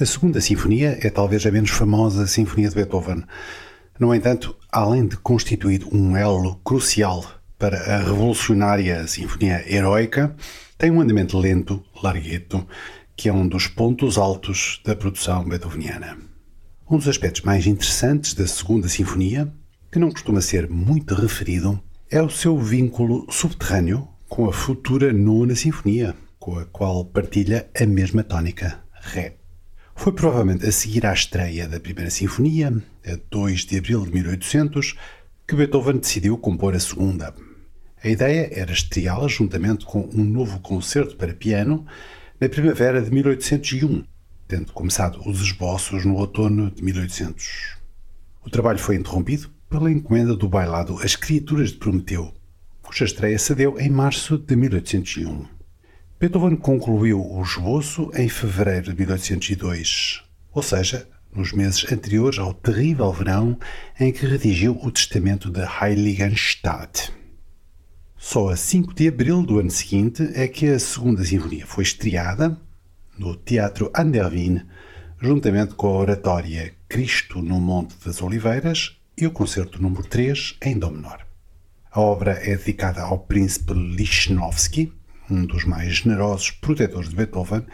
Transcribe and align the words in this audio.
A 0.00 0.06
Segunda 0.06 0.40
Sinfonia 0.40 0.98
é 1.02 1.10
talvez 1.10 1.44
a 1.44 1.50
menos 1.50 1.68
famosa 1.68 2.26
sinfonia 2.26 2.70
de 2.70 2.74
Beethoven. 2.74 3.22
No 3.98 4.14
entanto, 4.14 4.56
além 4.72 5.06
de 5.06 5.18
constituir 5.18 5.86
um 5.92 6.16
elo 6.16 6.54
crucial 6.64 7.22
para 7.58 7.76
a 7.76 7.98
revolucionária 7.98 9.06
Sinfonia 9.06 9.62
Heroica, 9.70 10.34
tem 10.78 10.90
um 10.90 11.02
andamento 11.02 11.36
lento, 11.36 11.84
largueto, 12.02 12.66
que 13.14 13.28
é 13.28 13.32
um 13.32 13.46
dos 13.46 13.66
pontos 13.66 14.16
altos 14.16 14.80
da 14.86 14.96
produção 14.96 15.46
beethoveniana. 15.46 16.16
Um 16.90 16.96
dos 16.96 17.06
aspectos 17.06 17.42
mais 17.42 17.66
interessantes 17.66 18.32
da 18.32 18.46
Segunda 18.46 18.88
Sinfonia, 18.88 19.52
que 19.92 19.98
não 19.98 20.10
costuma 20.10 20.40
ser 20.40 20.66
muito 20.70 21.14
referido, 21.14 21.78
é 22.10 22.22
o 22.22 22.30
seu 22.30 22.56
vínculo 22.56 23.26
subterrâneo 23.30 24.08
com 24.30 24.48
a 24.48 24.52
futura 24.54 25.12
Nona 25.12 25.54
Sinfonia, 25.54 26.16
com 26.38 26.58
a 26.58 26.64
qual 26.64 27.04
partilha 27.04 27.68
a 27.78 27.84
mesma 27.84 28.24
tónica, 28.24 28.80
Ré. 28.94 29.39
Foi 30.00 30.14
provavelmente 30.14 30.66
a 30.66 30.72
seguir 30.72 31.04
à 31.04 31.12
estreia 31.12 31.68
da 31.68 31.78
Primeira 31.78 32.10
Sinfonia, 32.10 32.72
a 33.06 33.18
2 33.30 33.66
de 33.66 33.76
abril 33.76 34.02
de 34.02 34.10
1800, 34.10 34.96
que 35.46 35.54
Beethoven 35.54 35.98
decidiu 35.98 36.38
compor 36.38 36.74
a 36.74 36.80
Segunda. 36.80 37.34
A 38.02 38.08
ideia 38.08 38.48
era 38.50 38.72
estreá-la 38.72 39.28
juntamente 39.28 39.84
com 39.84 40.08
um 40.14 40.24
novo 40.24 40.58
concerto 40.60 41.16
para 41.16 41.34
piano 41.34 41.84
na 42.40 42.48
primavera 42.48 43.02
de 43.02 43.10
1801, 43.10 44.02
tendo 44.48 44.72
começado 44.72 45.20
os 45.28 45.42
esboços 45.42 46.02
no 46.06 46.16
outono 46.16 46.70
de 46.70 46.82
1800. 46.82 47.76
O 48.42 48.48
trabalho 48.48 48.78
foi 48.78 48.96
interrompido 48.96 49.50
pela 49.68 49.92
encomenda 49.92 50.34
do 50.34 50.48
bailado 50.48 50.98
As 51.02 51.14
Criaturas 51.14 51.72
de 51.72 51.76
Prometeu, 51.76 52.32
cuja 52.80 53.04
estreia 53.04 53.38
se 53.38 53.54
deu 53.54 53.78
em 53.78 53.90
março 53.90 54.38
de 54.38 54.56
1801. 54.56 55.59
Beethoven 56.20 56.54
concluiu 56.54 57.18
o 57.18 57.42
esboço 57.42 58.10
em 58.14 58.28
fevereiro 58.28 58.92
de 58.92 58.94
1802, 58.94 60.22
ou 60.52 60.62
seja, 60.62 61.08
nos 61.34 61.50
meses 61.50 61.90
anteriores 61.90 62.38
ao 62.38 62.52
terrível 62.52 63.10
verão 63.10 63.58
em 63.98 64.12
que 64.12 64.26
redigiu 64.26 64.78
o 64.82 64.92
Testamento 64.92 65.50
de 65.50 65.62
Heiligenstadt. 65.62 67.10
Só 68.18 68.50
a 68.50 68.56
5 68.56 68.92
de 68.92 69.08
abril 69.08 69.42
do 69.42 69.60
ano 69.60 69.70
seguinte 69.70 70.30
é 70.34 70.46
que 70.46 70.66
a 70.66 70.78
Segunda 70.78 71.24
Sinfonia 71.24 71.66
foi 71.66 71.84
estreada 71.84 72.54
no 73.16 73.34
Teatro 73.34 73.90
Andervin, 73.96 74.60
juntamente 75.22 75.72
com 75.72 75.86
a 75.86 76.00
oratória 76.00 76.74
Cristo 76.86 77.40
no 77.40 77.58
Monte 77.58 77.94
das 78.04 78.20
Oliveiras 78.20 79.00
e 79.16 79.26
o 79.26 79.30
concerto 79.30 79.80
número 79.80 80.02
3 80.02 80.58
em 80.60 80.78
Dó 80.78 80.90
menor. 80.90 81.26
A 81.90 81.98
obra 81.98 82.32
é 82.32 82.54
dedicada 82.58 83.00
ao 83.00 83.20
príncipe 83.20 83.72
Lichnowsky, 83.72 84.99
um 85.32 85.44
dos 85.44 85.64
mais 85.64 85.94
generosos 85.94 86.50
protetores 86.50 87.08
de 87.08 87.16
Beethoven, 87.16 87.64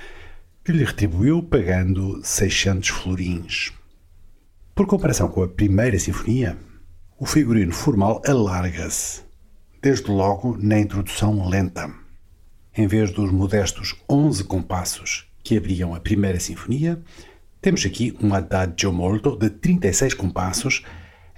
que 0.65 0.73
lhe 0.73 0.85
retribuiu 0.85 1.43
pagando 1.43 2.21
600 2.23 2.89
florins. 2.89 3.73
Por 4.75 4.87
comparação 4.87 5.29
com 5.29 5.43
a 5.43 5.49
primeira 5.49 5.99
sinfonia, 5.99 6.59
o 7.19 7.25
figurino 7.25 7.73
formal 7.73 8.21
alarga-se 8.27 9.25
desde 9.83 10.11
logo 10.11 10.57
na 10.61 10.79
introdução 10.79 11.49
lenta. 11.49 11.89
Em 12.77 12.87
vez 12.87 13.13
dos 13.13 13.31
modestos 13.31 13.95
11 14.11 14.45
compassos 14.45 15.27
que 15.43 15.57
abriam 15.57 15.95
a 15.95 16.01
primeira 16.01 16.41
sinfonia, 16.41 17.01
temos 17.63 17.87
aqui 17.87 18.17
um 18.21 18.35
adagio 18.35 18.93
molto 18.93 19.37
de 19.37 19.49
36 19.49 20.15
compassos 20.15 20.83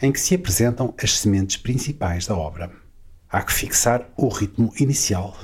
em 0.01 0.11
que 0.11 0.19
se 0.19 0.35
apresentam 0.35 0.95
as 1.03 1.19
sementes 1.19 1.57
principais 1.57 2.27
da 2.27 2.37
obra. 2.37 2.73
Há 3.29 3.43
que 3.43 3.53
fixar 3.53 4.09
o 4.17 4.29
ritmo 4.29 4.73
inicial. 4.81 5.37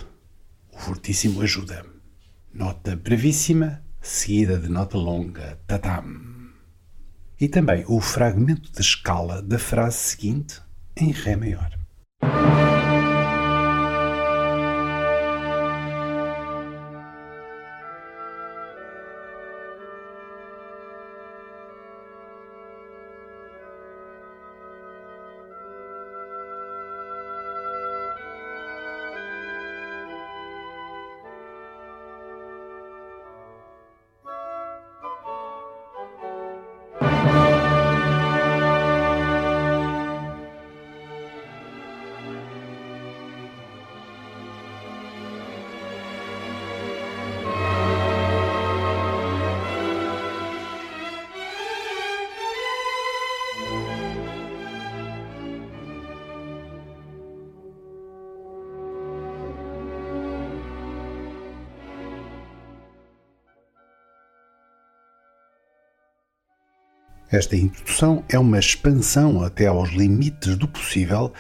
O 0.75 0.79
fortíssimo 0.79 1.41
ajuda. 1.41 1.87
Nota 2.53 2.97
brevíssima, 2.97 3.83
seguida 4.01 4.59
de 4.59 4.69
nota 4.69 4.99
longa, 4.99 5.59
tatam. 5.67 6.05
E 7.41 7.49
também 7.49 7.85
o 7.87 8.01
fragmento 8.01 8.73
de 8.73 8.81
escala 8.81 9.41
da 9.41 9.59
frase 9.59 9.99
seguinte 9.99 10.61
em 10.97 11.11
Ré 11.11 11.37
maior. 11.37 11.79
Esta 67.35 67.57
introdução 67.57 68.25
é 68.29 68.39
uma 68.39 68.61
expansão 68.61 69.43
até 69.43 69.67
aos 69.67 69.91
limites 69.91 70.55
do 70.57 70.69
possível 70.69 71.33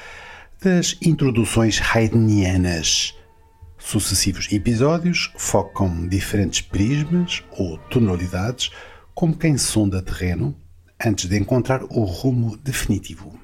das 0.60 0.96
introduções 1.00 1.80
haydnianas. 1.80 3.14
Sucessivos 3.78 4.50
episódios 4.50 5.32
focam 5.36 6.08
diferentes 6.08 6.62
prismas 6.62 7.44
ou 7.56 7.78
tonalidades, 7.78 8.72
como 9.14 9.38
quem 9.38 9.56
sonda 9.56 10.02
terreno, 10.02 10.56
antes 11.06 11.28
de 11.28 11.38
encontrar 11.38 11.84
o 11.84 12.02
rumo 12.02 12.56
definitivo. 12.56 13.38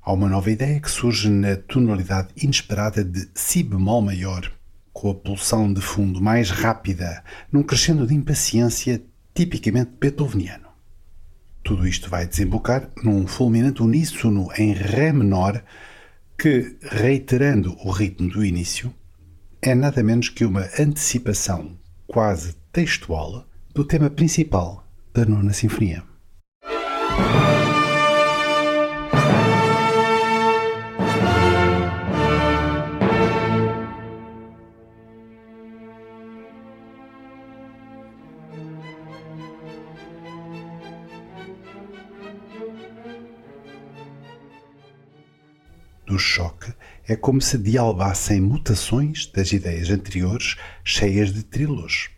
Há 0.00 0.14
uma 0.14 0.30
nova 0.30 0.50
ideia 0.50 0.80
que 0.80 0.90
surge 0.90 1.28
na 1.28 1.54
tonalidade 1.54 2.28
inesperada 2.42 3.04
de 3.04 3.28
Si 3.34 3.62
bemol 3.62 4.00
maior, 4.00 4.50
com 4.90 5.10
a 5.10 5.14
pulsão 5.14 5.70
de 5.70 5.82
fundo 5.82 6.18
mais 6.18 6.48
rápida, 6.48 7.22
num 7.52 7.62
crescendo 7.62 8.06
de 8.06 8.14
impaciência 8.14 9.02
tipicamente 9.34 9.90
beethoveniano. 10.00 10.67
Tudo 11.68 11.86
isto 11.86 12.08
vai 12.08 12.26
desembocar 12.26 12.88
num 13.04 13.26
fulminante 13.26 13.82
uníssono 13.82 14.48
em 14.56 14.72
Ré 14.72 15.12
menor 15.12 15.62
que, 16.38 16.78
reiterando 16.80 17.76
o 17.84 17.90
ritmo 17.90 18.26
do 18.30 18.42
início, 18.42 18.90
é 19.60 19.74
nada 19.74 20.02
menos 20.02 20.30
que 20.30 20.46
uma 20.46 20.66
antecipação 20.78 21.76
quase 22.06 22.54
textual 22.72 23.46
do 23.74 23.84
tema 23.84 24.08
principal 24.08 24.82
da 25.12 25.26
Nona 25.26 25.52
Sinfonia. 25.52 26.02
Do 46.18 46.20
choque 46.20 46.74
é 47.06 47.14
como 47.14 47.40
se 47.40 47.56
dialbassem 47.56 48.40
mutações 48.40 49.26
das 49.26 49.52
ideias 49.52 49.88
anteriores 49.88 50.56
cheias 50.82 51.32
de 51.32 51.44
trilos. 51.44 52.10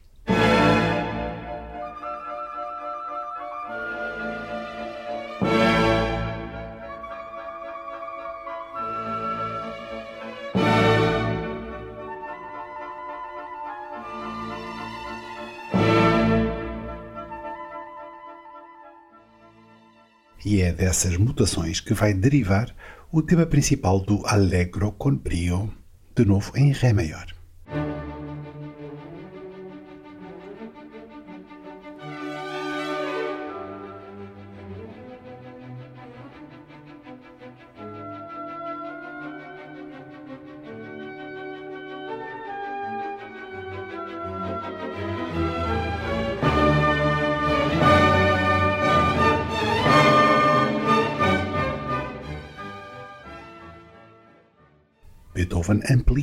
E 20.43 20.63
é 20.63 20.73
dessas 20.73 21.19
mutações 21.19 21.81
que 21.81 21.93
vai 21.93 22.15
derivar 22.15 22.75
o 23.13 23.23
tema 23.23 23.45
principal 23.45 24.01
do 24.01 24.25
Allegro 24.25 24.93
con 24.93 25.17
brio, 25.17 25.69
de 26.15 26.25
novo 26.25 26.57
em 26.57 26.71
Ré 26.71 26.93
maior. 26.93 27.40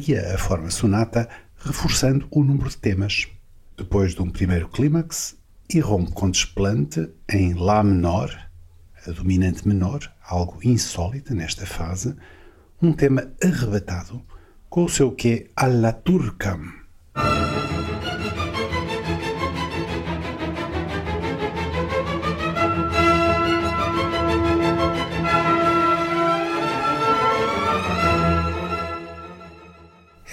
Amplia 0.07 0.35
a 0.35 0.37
forma 0.37 0.71
sonata, 0.71 1.27
reforçando 1.57 2.29
o 2.31 2.41
número 2.41 2.69
de 2.69 2.77
temas. 2.77 3.27
Depois 3.75 4.15
de 4.15 4.21
um 4.21 4.29
primeiro 4.29 4.69
clímax, 4.69 5.35
irrompe 5.69 6.13
com 6.13 6.31
desplante 6.31 7.09
em 7.29 7.53
Lá 7.53 7.83
menor, 7.83 8.33
a 9.05 9.11
dominante 9.11 9.67
menor, 9.67 10.09
algo 10.25 10.59
insólito 10.63 11.35
nesta 11.35 11.65
fase, 11.65 12.15
um 12.81 12.93
tema 12.93 13.33
arrebatado 13.43 14.23
com 14.69 14.85
o 14.85 14.89
seu 14.89 15.11
quê 15.11 15.51
alla 15.53 15.91
turca. 15.91 16.57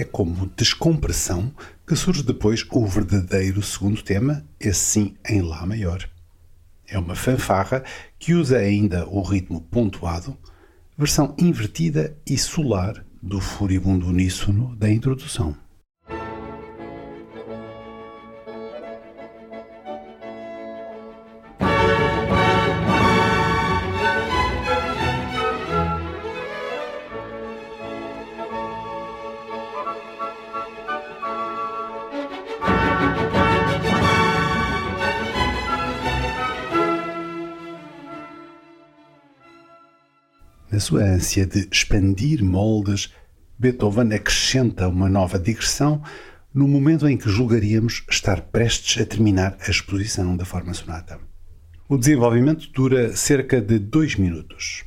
É 0.05 0.07
como 0.07 0.51
descompressão 0.55 1.51
que 1.87 1.97
surge 1.97 2.23
depois 2.23 2.63
o 2.71 2.87
verdadeiro 2.87 3.63
segundo 3.63 4.03
tema, 4.03 4.45
esse 4.61 4.79
sim 4.81 5.15
em 5.27 5.41
Lá 5.41 5.65
maior. 5.65 6.07
É 6.87 6.99
uma 6.99 7.15
fanfarra 7.15 7.83
que 8.19 8.35
usa 8.35 8.59
ainda 8.59 9.09
o 9.09 9.23
ritmo 9.23 9.63
pontuado, 9.63 10.37
versão 10.95 11.35
invertida 11.39 12.15
e 12.27 12.37
solar 12.37 13.03
do 13.23 13.41
furibundo 13.41 14.07
uníssono 14.07 14.77
da 14.77 14.91
introdução. 14.91 15.57
Na 40.75 40.81
sua 40.81 41.05
ânsia 41.05 41.47
de 41.47 41.69
expandir 41.71 42.45
moldes, 42.45 43.15
Beethoven 43.57 44.13
acrescenta 44.13 44.89
uma 44.89 45.09
nova 45.09 45.39
digressão 45.39 46.03
no 46.53 46.67
momento 46.67 47.07
em 47.09 47.17
que 47.17 47.31
julgaríamos 47.31 48.05
estar 48.11 48.41
prestes 48.41 49.01
a 49.01 49.07
terminar 49.07 49.57
a 49.61 49.71
exposição 49.71 50.37
da 50.37 50.45
forma 50.45 50.75
sonata. 50.75 51.21
O 51.89 51.97
desenvolvimento 51.97 52.73
dura 52.73 53.15
cerca 53.15 53.61
de 53.61 53.79
dois 53.79 54.17
minutos, 54.17 54.83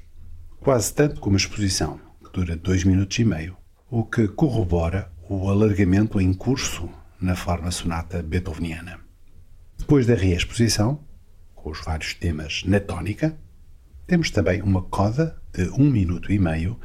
quase 0.60 0.94
tanto 0.94 1.22
como 1.22 1.38
a 1.38 1.40
exposição, 1.40 2.02
que 2.22 2.34
dura 2.34 2.58
dois 2.58 2.84
minutos 2.84 3.18
e 3.20 3.24
meio, 3.24 3.56
o 3.90 4.04
que 4.04 4.28
corrobora 4.28 5.10
o 5.30 5.50
alargamento 5.50 6.20
em 6.20 6.34
curso 6.34 6.90
na 7.22 7.34
forma 7.34 7.72
sonata 7.72 8.22
beethoveniana. 8.22 9.00
Depois 9.78 10.06
da 10.06 10.16
reexposição, 10.16 11.00
com 11.56 11.70
os 11.70 11.80
vários 11.80 12.14
temas 12.14 12.64
na 12.66 12.82
tónica, 12.82 13.40
temos 14.08 14.32
também 14.32 14.62
uma 14.62 14.82
coda 14.82 15.38
de 15.54 15.70
um 15.70 15.92
minuto 15.92 16.32
e 16.32 16.40
meio 16.40 16.80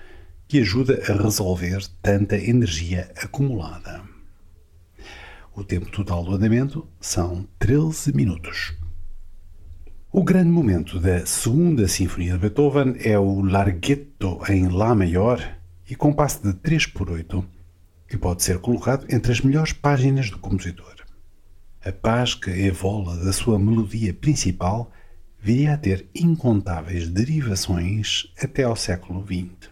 que 0.49 0.59
ajuda 0.59 1.01
a 1.09 1.23
resolver 1.23 1.81
tanta 2.03 2.37
energia 2.37 3.11
acumulada. 3.17 4.03
O 5.55 5.63
tempo 5.63 5.89
total 5.91 6.25
do 6.25 6.35
andamento 6.35 6.87
são 7.01 7.47
13 7.61 8.13
minutos. 8.15 8.75
O 10.11 10.25
grande 10.25 10.51
momento 10.51 10.99
da 10.99 11.25
segunda 11.25 11.87
Sinfonia 11.87 12.33
de 12.33 12.39
Beethoven 12.41 12.97
é 12.99 13.19
o 13.19 13.41
Larghetto 13.41 14.41
em 14.49 14.69
Lá 14.69 14.95
maior 14.95 15.41
e 15.89 15.95
compasso 15.95 16.43
de 16.43 16.53
3 16.55 16.87
por 16.87 17.11
8, 17.11 17.45
que 18.09 18.19
pode 18.19 18.43
ser 18.43 18.59
colocado 18.59 19.07
entre 19.09 19.31
as 19.31 19.41
melhores 19.41 19.73
páginas 19.73 20.29
do 20.29 20.39
compositor. 20.39 20.97
A 21.85 21.93
paz 21.93 22.35
que 22.35 22.51
evola 22.51 23.17
da 23.25 23.33
sua 23.33 23.59
melodia 23.59 24.13
principal 24.13 24.91
viria 25.43 25.75
a 25.75 25.77
ter 25.77 26.07
incontáveis 26.15 27.09
derivações 27.09 28.33
até 28.41 28.63
ao 28.63 28.77
século 28.77 29.27
XX. 29.27 29.69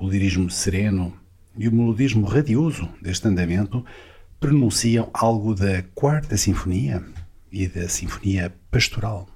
O 0.00 0.08
lirismo 0.08 0.50
sereno 0.50 1.14
e 1.54 1.68
o 1.68 1.72
melodismo 1.72 2.26
radioso 2.26 2.88
deste 3.02 3.28
andamento 3.28 3.84
pronunciam 4.40 5.10
algo 5.12 5.54
da 5.54 5.82
Quarta 5.94 6.38
Sinfonia 6.38 7.04
e 7.52 7.68
da 7.68 7.88
Sinfonia 7.90 8.54
Pastoral. 8.70 9.28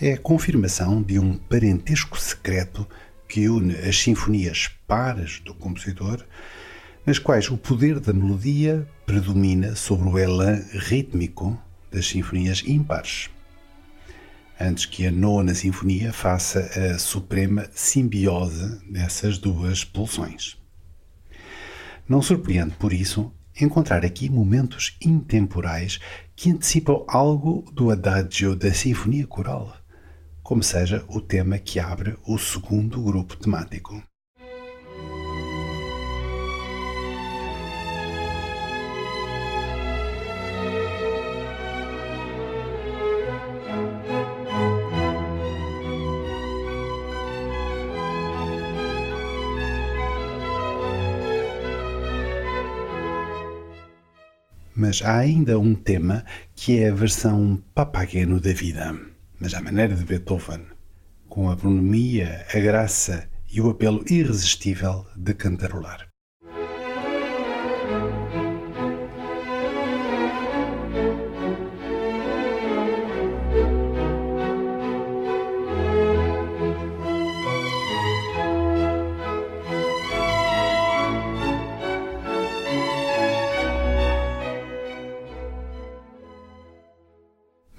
É 0.00 0.12
a 0.12 0.18
confirmação 0.18 1.02
de 1.02 1.18
um 1.18 1.34
parentesco 1.36 2.20
secreto 2.20 2.86
que 3.28 3.48
une 3.48 3.74
as 3.74 3.98
sinfonias 3.98 4.70
pares 4.86 5.40
do 5.40 5.52
compositor, 5.52 6.24
nas 7.04 7.18
quais 7.18 7.50
o 7.50 7.58
poder 7.58 7.98
da 7.98 8.12
melodia 8.12 8.88
predomina 9.04 9.74
sobre 9.74 10.08
o 10.08 10.16
elan 10.16 10.62
rítmico 10.72 11.60
das 11.90 12.06
sinfonias 12.06 12.62
impares. 12.64 13.28
Antes 14.60 14.86
que 14.86 15.04
a 15.06 15.10
nona 15.10 15.54
sinfonia 15.54 16.12
faça 16.12 16.60
a 16.60 16.98
suprema 16.98 17.68
simbiose 17.72 18.80
dessas 18.88 19.36
duas 19.36 19.84
pulsões. 19.84 20.56
Não 22.08 22.22
surpreende, 22.22 22.74
por 22.76 22.92
isso, 22.92 23.32
encontrar 23.60 24.04
aqui 24.04 24.30
momentos 24.30 24.96
intemporais 25.00 25.98
que 26.36 26.50
antecipam 26.50 27.04
algo 27.08 27.64
do 27.72 27.90
adagio 27.90 28.54
da 28.54 28.72
sinfonia 28.72 29.26
coral 29.26 29.77
como 30.48 30.62
seja 30.62 31.04
o 31.08 31.20
tema 31.20 31.58
que 31.58 31.78
abre 31.78 32.16
o 32.26 32.38
segundo 32.38 33.02
grupo 33.02 33.36
temático. 33.36 34.02
Mas 54.74 55.02
há 55.02 55.18
ainda 55.18 55.58
um 55.58 55.74
tema 55.74 56.24
que 56.56 56.78
é 56.78 56.88
a 56.88 56.94
versão 56.94 57.62
papageno 57.74 58.40
da 58.40 58.54
vida 58.54 59.07
mas 59.40 59.54
à 59.54 59.60
maneira 59.60 59.94
de 59.94 60.04
Beethoven, 60.04 60.66
com 61.28 61.50
a 61.50 61.56
bonomia, 61.56 62.44
a 62.52 62.58
graça 62.58 63.28
e 63.50 63.60
o 63.60 63.70
apelo 63.70 64.04
irresistível 64.08 65.06
de 65.16 65.34
cantarolar. 65.34 66.07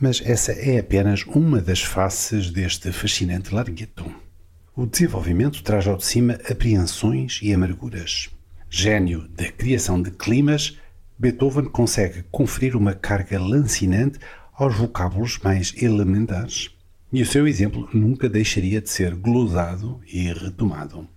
Mas 0.02 0.22
essa 0.24 0.54
é 0.54 0.80
apenas 0.80 1.24
uma 1.26 1.60
das 1.60 1.82
faces 1.82 2.52
deste 2.52 2.92
fascinante 2.92 3.54
largueto. 3.54 4.10
O 4.74 4.86
desenvolvimento 4.86 5.62
traz 5.62 5.86
ao 5.88 5.98
de 5.98 6.06
cima 6.06 6.40
apreensões 6.50 7.40
e 7.44 7.54
amarguras. 7.54 8.30
Gênio 8.70 9.28
da 9.28 9.52
criação 9.52 10.02
de 10.02 10.12
climas, 10.12 10.78
Beethoven 11.18 11.66
consegue 11.66 12.24
conferir 12.32 12.78
uma 12.78 12.94
carga 12.94 13.38
lancinante 13.38 14.20
aos 14.54 14.74
vocábulos 14.74 15.38
mais 15.40 15.74
elementares. 15.76 16.70
E 17.12 17.22
o 17.22 17.26
seu 17.26 17.46
exemplo 17.46 17.90
nunca 17.94 18.30
deixaria 18.30 18.80
de 18.80 18.90
ser 18.90 19.16
glosado 19.16 20.00
e 20.08 20.32
retomado. 20.32 21.10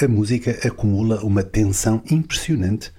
a 0.00 0.08
música 0.08 0.58
acumula 0.66 1.22
uma 1.22 1.42
tensão 1.42 2.02
impressionante, 2.10 2.90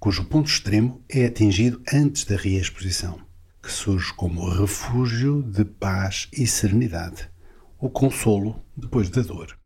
cujo 0.00 0.24
ponto 0.24 0.48
extremo 0.48 1.04
é 1.08 1.26
atingido 1.26 1.80
antes 1.92 2.24
da 2.24 2.34
reexposição, 2.34 3.20
que 3.62 3.70
surge 3.70 4.12
como 4.14 4.48
refúgio 4.48 5.42
de 5.42 5.64
paz 5.64 6.28
e 6.32 6.46
serenidade, 6.46 7.30
o 7.78 7.90
consolo 7.90 8.64
depois 8.76 9.10
da 9.10 9.22
dor. 9.22 9.59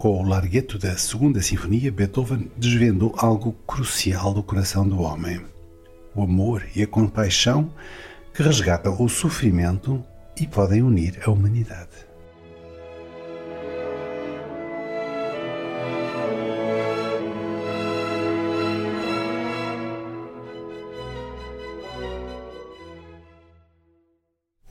Com 0.00 0.18
o 0.18 0.26
largueto 0.26 0.78
da 0.78 0.96
Segunda 0.96 1.42
Sinfonia, 1.42 1.92
Beethoven 1.92 2.50
desvendou 2.56 3.14
algo 3.18 3.52
crucial 3.66 4.32
do 4.32 4.42
coração 4.42 4.88
do 4.88 5.02
homem: 5.02 5.42
o 6.14 6.22
amor 6.22 6.66
e 6.74 6.82
a 6.82 6.86
compaixão 6.86 7.70
que 8.32 8.42
resgatam 8.42 8.96
o 8.98 9.10
sofrimento 9.10 10.02
e 10.40 10.46
podem 10.46 10.82
unir 10.82 11.20
a 11.22 11.30
humanidade. 11.30 12.09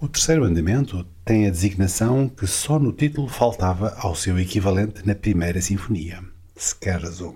O 0.01 0.07
terceiro 0.07 0.45
andamento 0.45 1.05
tem 1.25 1.45
a 1.45 1.49
designação 1.49 2.29
que 2.29 2.47
só 2.47 2.79
no 2.79 2.93
título 2.93 3.27
faltava 3.27 3.97
ao 3.97 4.15
seu 4.15 4.39
equivalente 4.39 5.05
na 5.05 5.13
primeira 5.13 5.59
sinfonia, 5.59 6.23
Scherzo. 6.57 7.35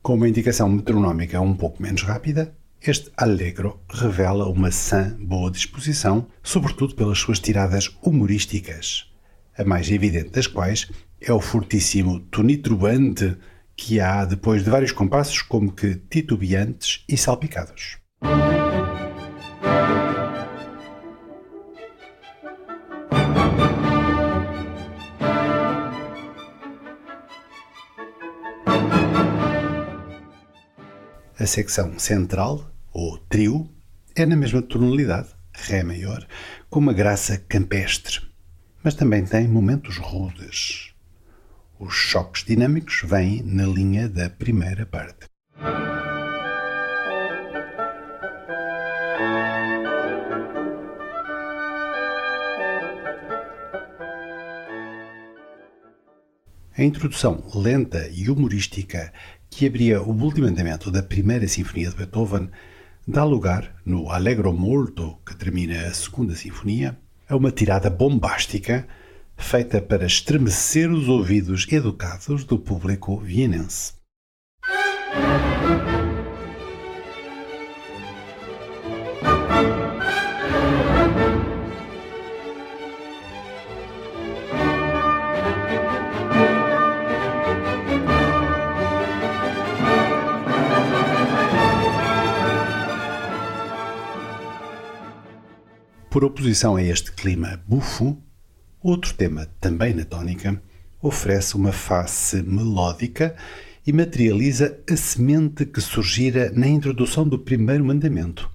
Com 0.00 0.14
uma 0.14 0.28
indicação 0.28 0.68
metronómica 0.68 1.40
um 1.40 1.52
pouco 1.52 1.82
menos 1.82 2.02
rápida, 2.02 2.54
este 2.80 3.10
Allegro 3.16 3.80
revela 3.92 4.48
uma 4.48 4.70
sã 4.70 5.16
boa 5.18 5.50
disposição, 5.50 6.28
sobretudo 6.44 6.94
pelas 6.94 7.18
suas 7.18 7.40
tiradas 7.40 7.90
humorísticas, 8.00 9.10
a 9.58 9.64
mais 9.64 9.90
evidente 9.90 10.30
das 10.30 10.46
quais 10.46 10.88
é 11.20 11.32
o 11.32 11.40
fortíssimo 11.40 12.20
tonitrubante 12.20 13.36
que 13.76 13.98
há 13.98 14.24
depois 14.24 14.62
de 14.62 14.70
vários 14.70 14.92
compassos 14.92 15.42
como 15.42 15.72
que 15.72 15.96
titubeantes 16.08 17.04
e 17.08 17.16
salpicados. 17.16 17.98
A 31.40 31.46
secção 31.46 31.98
central, 31.98 32.70
ou 32.92 33.16
trio, 33.16 33.66
é 34.14 34.26
na 34.26 34.36
mesma 34.36 34.60
tonalidade, 34.60 35.30
Ré 35.54 35.82
maior, 35.82 36.26
com 36.68 36.80
uma 36.80 36.92
graça 36.92 37.38
campestre, 37.38 38.20
mas 38.84 38.94
também 38.94 39.24
tem 39.24 39.48
momentos 39.48 39.96
rudes. 39.96 40.92
Os 41.78 41.94
choques 41.94 42.44
dinâmicos 42.44 43.00
vêm 43.04 43.42
na 43.42 43.64
linha 43.64 44.06
da 44.06 44.28
primeira 44.28 44.84
parte. 44.84 45.30
A 56.76 56.82
introdução 56.82 57.42
lenta 57.54 58.08
e 58.12 58.28
humorística 58.30 59.10
que 59.50 59.66
abria 59.66 60.00
o 60.00 60.10
último 60.10 60.46
andamento 60.46 60.90
da 60.90 61.02
primeira 61.02 61.46
sinfonia 61.48 61.90
de 61.90 61.96
Beethoven 61.96 62.48
dá 63.06 63.24
lugar, 63.24 63.74
no 63.84 64.10
Allegro 64.10 64.52
molto 64.52 65.18
que 65.26 65.34
termina 65.34 65.88
a 65.88 65.92
segunda 65.92 66.34
sinfonia, 66.34 66.96
a 67.28 67.36
uma 67.36 67.50
tirada 67.50 67.90
bombástica 67.90 68.86
feita 69.36 69.80
para 69.80 70.06
estremecer 70.06 70.90
os 70.90 71.08
ouvidos 71.08 71.66
educados 71.70 72.44
do 72.44 72.58
público 72.58 73.18
vienense. 73.18 73.94
Por 96.10 96.24
oposição 96.24 96.74
a 96.74 96.82
este 96.82 97.12
clima 97.12 97.62
bufo, 97.68 98.20
outro 98.82 99.14
tema, 99.14 99.46
também 99.60 99.94
na 99.94 100.04
tónica, 100.04 100.60
oferece 101.00 101.54
uma 101.54 101.70
face 101.70 102.42
melódica 102.42 103.36
e 103.86 103.92
materializa 103.92 104.76
a 104.90 104.96
semente 104.96 105.64
que 105.64 105.80
surgira 105.80 106.50
na 106.50 106.66
introdução 106.66 107.28
do 107.28 107.38
primeiro 107.38 107.84
mandamento, 107.84 108.50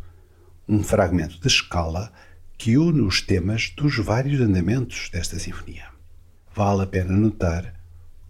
um 0.68 0.84
fragmento 0.84 1.40
de 1.40 1.48
escala 1.48 2.12
que 2.58 2.78
une 2.78 3.00
os 3.00 3.22
temas 3.22 3.72
dos 3.74 4.00
vários 4.00 4.42
andamentos 4.42 5.10
desta 5.10 5.40
sinfonia. 5.40 5.86
Vale 6.54 6.84
a 6.84 6.88
pena 6.88 7.16
notar 7.16 7.74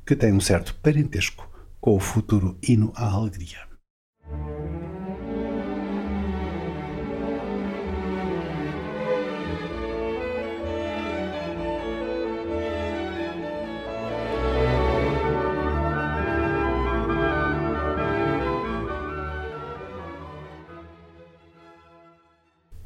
que 0.05 0.15
tem 0.15 0.33
um 0.33 0.39
certo 0.39 0.75
parentesco 0.75 1.49
com 1.81 1.95
o 1.95 1.99
futuro 1.99 2.59
hino 2.61 2.93
à 2.95 3.07
alegria. 3.07 3.65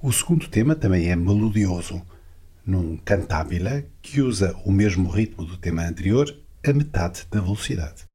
O 0.02 0.14
segundo 0.14 0.48
tema 0.48 0.76
também 0.76 1.10
é 1.10 1.16
melodioso, 1.16 2.02
num 2.66 2.96
cantabile 2.96 3.86
que 4.02 4.22
usa 4.22 4.56
o 4.64 4.72
mesmo 4.72 5.10
ritmo 5.10 5.44
do 5.44 5.58
tema 5.58 5.86
anterior 5.86 6.34
a 6.66 6.72
metade 6.72 7.28
da 7.30 7.42
velocidade. 7.42 8.09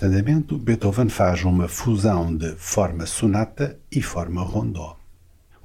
Neste 0.00 0.16
andamento, 0.16 0.56
Beethoven 0.56 1.08
faz 1.08 1.42
uma 1.42 1.66
fusão 1.66 2.32
de 2.36 2.54
forma 2.54 3.04
sonata 3.04 3.80
e 3.90 4.00
forma 4.00 4.42
rondó. 4.42 4.96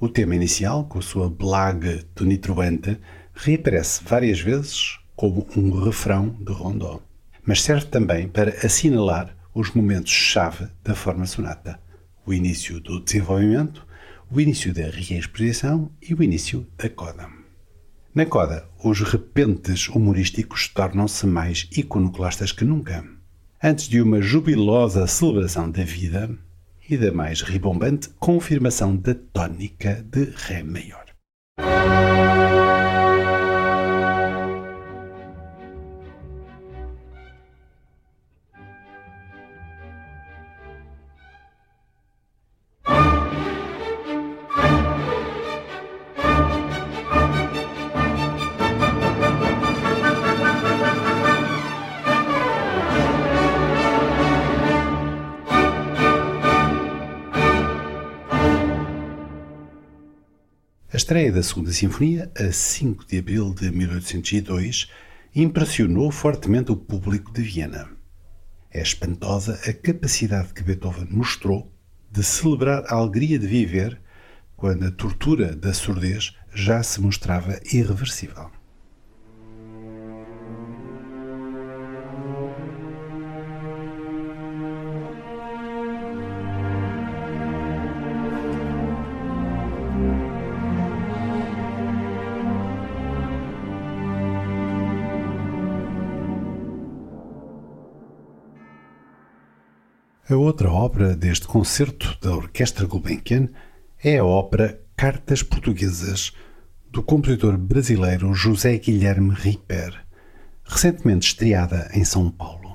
O 0.00 0.08
tema 0.08 0.34
inicial, 0.34 0.86
com 0.86 1.00
sua 1.00 1.30
blague 1.30 2.02
tonitruante, 2.16 2.98
reaparece 3.32 4.02
várias 4.02 4.40
vezes 4.40 4.98
como 5.14 5.46
um 5.56 5.84
refrão 5.84 6.36
de 6.40 6.52
rondó, 6.52 7.00
mas 7.46 7.62
serve 7.62 7.86
também 7.86 8.26
para 8.26 8.50
assinalar 8.66 9.36
os 9.54 9.70
momentos-chave 9.70 10.66
da 10.82 10.96
forma 10.96 11.26
sonata, 11.26 11.78
o 12.26 12.34
início 12.34 12.80
do 12.80 12.98
desenvolvimento, 12.98 13.86
o 14.28 14.40
início 14.40 14.74
da 14.74 14.90
reexposição 14.90 15.92
e 16.02 16.12
o 16.12 16.20
início 16.20 16.66
da 16.76 16.88
coda. 16.88 17.28
Na 18.12 18.26
coda, 18.26 18.68
os 18.82 19.00
repentes 19.00 19.86
humorísticos 19.86 20.66
tornam-se 20.66 21.24
mais 21.24 21.68
iconoclastas 21.70 22.50
que 22.50 22.64
nunca. 22.64 23.13
Antes 23.66 23.88
de 23.88 24.02
uma 24.02 24.20
jubilosa 24.20 25.06
celebração 25.06 25.70
da 25.70 25.82
vida 25.82 26.28
e 26.86 26.98
da 26.98 27.10
mais 27.10 27.40
ribombante 27.40 28.10
confirmação 28.20 28.94
da 28.94 29.14
tónica 29.14 30.04
de 30.12 30.34
Ré 30.36 30.62
maior. 30.62 31.03
Estreia 61.14 61.30
da 61.30 61.44
Segunda 61.44 61.70
Sinfonia, 61.70 62.32
a 62.36 62.50
5 62.50 63.06
de 63.06 63.18
abril 63.18 63.54
de 63.54 63.70
1802, 63.70 64.90
impressionou 65.32 66.10
fortemente 66.10 66.72
o 66.72 66.76
público 66.76 67.32
de 67.32 67.40
Viena. 67.40 67.88
É 68.68 68.82
espantosa 68.82 69.60
a 69.64 69.72
capacidade 69.72 70.52
que 70.52 70.64
Beethoven 70.64 71.06
mostrou 71.08 71.72
de 72.10 72.24
celebrar 72.24 72.82
a 72.88 72.96
alegria 72.96 73.38
de 73.38 73.46
viver 73.46 74.00
quando 74.56 74.86
a 74.86 74.90
tortura 74.90 75.54
da 75.54 75.72
surdez 75.72 76.34
já 76.52 76.82
se 76.82 77.00
mostrava 77.00 77.60
irreversível. 77.72 78.50
A 100.26 100.36
outra 100.36 100.70
obra 100.70 101.14
deste 101.14 101.46
concerto 101.46 102.16
da 102.18 102.34
Orquestra 102.34 102.86
Gulbenkian 102.86 103.50
é 104.02 104.16
a 104.16 104.24
ópera 104.24 104.80
Cartas 104.96 105.42
Portuguesas, 105.42 106.32
do 106.90 107.02
compositor 107.02 107.58
brasileiro 107.58 108.32
José 108.32 108.78
Guilherme 108.78 109.34
Ripper, 109.34 110.02
recentemente 110.64 111.26
estreada 111.26 111.90
em 111.92 112.06
São 112.06 112.30
Paulo. 112.30 112.74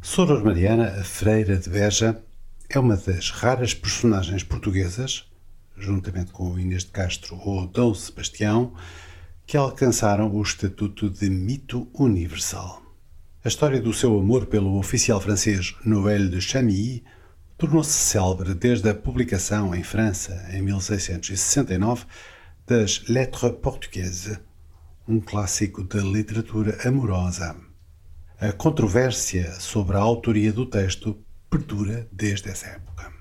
Soror 0.00 0.42
Mariana, 0.42 0.98
a 0.98 1.04
freira 1.04 1.58
de 1.58 1.68
Beja, 1.68 2.24
é 2.70 2.78
uma 2.78 2.96
das 2.96 3.28
raras 3.28 3.74
personagens 3.74 4.42
portuguesas, 4.42 5.30
juntamente 5.76 6.32
com 6.32 6.58
Inês 6.58 6.84
de 6.84 6.90
Castro 6.90 7.36
ou 7.36 7.66
Dom 7.66 7.92
Sebastião, 7.92 8.72
que 9.46 9.58
alcançaram 9.58 10.34
o 10.34 10.40
estatuto 10.40 11.10
de 11.10 11.28
mito 11.28 11.86
universal. 11.92 12.81
A 13.44 13.48
história 13.48 13.80
do 13.80 13.92
seu 13.92 14.16
amor 14.20 14.46
pelo 14.46 14.78
oficial 14.78 15.20
francês 15.20 15.74
Noël 15.84 16.28
de 16.28 16.40
Chamilly 16.40 17.02
tornou-se 17.58 17.90
célebre 17.90 18.54
desde 18.54 18.88
a 18.88 18.94
publicação 18.94 19.74
em 19.74 19.82
França, 19.82 20.48
em 20.52 20.62
1669, 20.62 22.04
das 22.64 23.02
Lettres 23.08 23.50
Portugueses, 23.60 24.38
um 25.08 25.18
clássico 25.18 25.82
da 25.82 26.00
literatura 26.00 26.78
amorosa. 26.86 27.56
A 28.38 28.52
controvérsia 28.52 29.50
sobre 29.58 29.96
a 29.96 30.00
autoria 30.00 30.52
do 30.52 30.64
texto 30.64 31.18
perdura 31.50 32.06
desde 32.12 32.48
essa 32.48 32.68
época. 32.68 33.12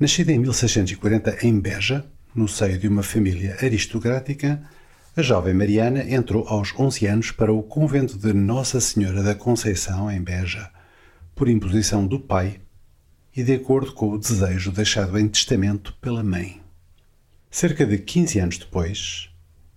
Nascida 0.00 0.32
em 0.32 0.40
1640 0.40 1.46
em 1.46 1.60
Beja, 1.60 2.04
no 2.34 2.48
seio 2.48 2.76
de 2.76 2.88
uma 2.88 3.04
família 3.04 3.56
aristocrática, 3.62 4.60
a 5.20 5.22
jovem 5.22 5.52
Mariana 5.52 6.02
entrou 6.10 6.48
aos 6.48 6.72
11 6.74 7.06
anos 7.06 7.30
para 7.30 7.52
o 7.52 7.62
convento 7.62 8.16
de 8.16 8.32
Nossa 8.32 8.80
Senhora 8.80 9.22
da 9.22 9.34
Conceição, 9.34 10.10
em 10.10 10.18
Beja, 10.18 10.70
por 11.34 11.46
imposição 11.46 12.06
do 12.06 12.18
pai 12.18 12.58
e 13.36 13.42
de 13.42 13.52
acordo 13.52 13.92
com 13.92 14.08
o 14.08 14.18
desejo 14.18 14.72
deixado 14.72 15.18
em 15.18 15.28
testamento 15.28 15.94
pela 16.00 16.24
mãe. 16.24 16.62
Cerca 17.50 17.84
de 17.84 17.98
15 17.98 18.38
anos 18.38 18.56
depois, 18.56 19.28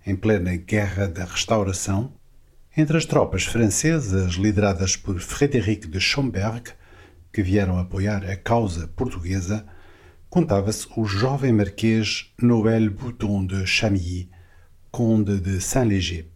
em 0.06 0.16
plena 0.16 0.56
Guerra 0.56 1.08
da 1.08 1.26
Restauração, 1.26 2.14
entre 2.74 2.96
as 2.96 3.04
tropas 3.04 3.44
francesas 3.44 4.36
lideradas 4.36 4.96
por 4.96 5.20
Frédéric 5.20 5.86
de 5.86 6.00
Schomberg, 6.00 6.70
que 7.30 7.42
vieram 7.42 7.78
apoiar 7.78 8.24
a 8.24 8.34
causa 8.34 8.88
portuguesa, 8.88 9.66
contava-se 10.30 10.88
o 10.96 11.04
jovem 11.04 11.52
marquês 11.52 12.32
Noël 12.40 12.88
Bouton 12.88 13.44
de 13.44 13.66
Chamilly, 13.66 14.32
conde 14.94 15.40
de 15.40 15.60
Saint-Léger. 15.60 16.28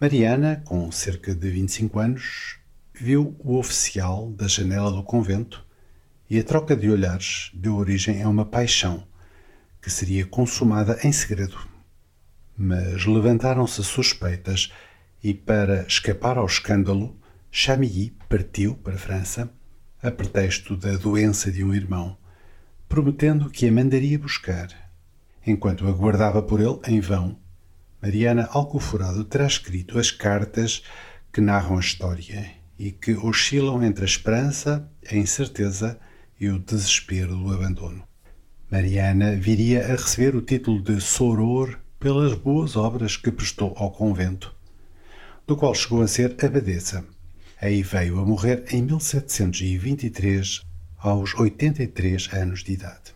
Mariana, 0.00 0.62
com 0.64 0.88
cerca 0.92 1.34
de 1.34 1.50
25 1.50 1.98
anos, 1.98 2.56
viu 2.94 3.34
o 3.40 3.58
oficial 3.58 4.30
da 4.30 4.46
janela 4.46 4.92
do 4.92 5.02
convento 5.02 5.66
e 6.30 6.38
a 6.38 6.44
troca 6.44 6.76
de 6.76 6.88
olhares 6.88 7.50
deu 7.52 7.74
origem 7.74 8.22
a 8.22 8.28
uma 8.28 8.44
paixão 8.44 9.02
que 9.82 9.90
seria 9.90 10.24
consumada 10.24 10.96
em 11.02 11.10
segredo. 11.10 11.58
Mas 12.56 13.04
levantaram-se 13.04 13.82
suspeitas 13.82 14.72
e, 15.20 15.34
para 15.34 15.84
escapar 15.84 16.38
ao 16.38 16.46
escândalo, 16.46 17.18
Chamilly 17.50 18.16
partiu 18.28 18.76
para 18.76 18.94
a 18.94 18.98
França 18.98 19.50
a 20.00 20.08
pretexto 20.08 20.76
da 20.76 20.96
doença 20.96 21.50
de 21.50 21.64
um 21.64 21.74
irmão, 21.74 22.16
prometendo 22.88 23.50
que 23.50 23.66
a 23.66 23.72
mandaria 23.72 24.20
buscar. 24.20 24.68
Enquanto 25.44 25.88
aguardava 25.88 26.40
por 26.40 26.60
ele, 26.60 26.78
em 26.86 27.00
vão, 27.00 27.41
Mariana 28.02 28.48
Alcoforado 28.50 29.24
terá 29.24 29.46
escrito 29.46 29.96
as 29.96 30.10
cartas 30.10 30.82
que 31.32 31.40
narram 31.40 31.76
a 31.76 31.80
história 31.80 32.50
e 32.76 32.90
que 32.90 33.12
oscilam 33.12 33.80
entre 33.84 34.02
a 34.02 34.06
esperança, 34.06 34.90
a 35.08 35.14
incerteza 35.14 36.00
e 36.40 36.48
o 36.48 36.58
desespero 36.58 37.36
do 37.36 37.54
abandono. 37.54 38.02
Mariana 38.68 39.36
viria 39.36 39.84
a 39.84 39.92
receber 39.92 40.34
o 40.34 40.42
título 40.42 40.82
de 40.82 41.00
Soror 41.00 41.78
pelas 42.00 42.34
boas 42.34 42.74
obras 42.74 43.16
que 43.16 43.30
prestou 43.30 43.72
ao 43.76 43.92
convento, 43.92 44.52
do 45.46 45.56
qual 45.56 45.72
chegou 45.72 46.02
a 46.02 46.08
ser 46.08 46.34
abadesa. 46.44 47.04
Aí 47.60 47.84
veio 47.84 48.18
a 48.18 48.26
morrer 48.26 48.64
em 48.72 48.82
1723, 48.82 50.60
aos 50.98 51.36
83 51.36 52.30
anos 52.32 52.64
de 52.64 52.72
idade. 52.72 53.11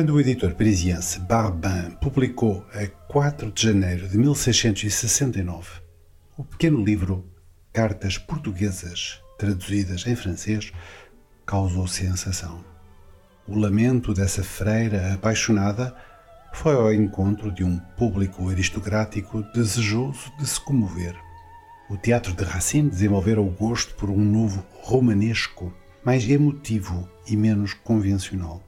Quando 0.00 0.14
o 0.14 0.20
editor 0.20 0.54
parisiense 0.54 1.20
Barbin 1.20 1.90
publicou 2.00 2.64
a 2.72 2.86
4 3.12 3.52
de 3.52 3.64
janeiro 3.64 4.08
de 4.08 4.16
1669 4.16 5.82
o 6.38 6.42
pequeno 6.42 6.82
livro 6.82 7.30
Cartas 7.70 8.16
Portuguesas, 8.16 9.20
traduzidas 9.36 10.06
em 10.06 10.16
francês, 10.16 10.72
causou 11.44 11.86
sensação. 11.86 12.64
O 13.46 13.58
lamento 13.58 14.14
dessa 14.14 14.42
freira 14.42 15.12
apaixonada 15.12 15.94
foi 16.54 16.76
ao 16.76 16.94
encontro 16.94 17.52
de 17.52 17.62
um 17.62 17.78
público 17.98 18.48
aristocrático 18.48 19.42
desejoso 19.52 20.32
de 20.38 20.46
se 20.46 20.58
comover. 20.62 21.14
O 21.90 21.98
teatro 21.98 22.32
de 22.32 22.42
Racine 22.42 22.88
desenvolvera 22.88 23.42
o 23.42 23.50
gosto 23.50 23.94
por 23.96 24.08
um 24.08 24.16
novo 24.24 24.64
romanesco, 24.80 25.70
mais 26.02 26.26
emotivo 26.26 27.06
e 27.26 27.36
menos 27.36 27.74
convencional. 27.74 28.62